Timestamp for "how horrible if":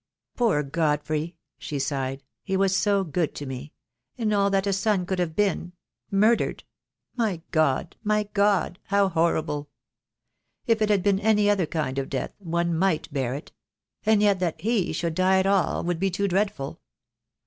8.85-10.81